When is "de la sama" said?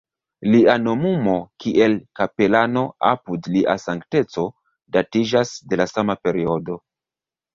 5.73-6.19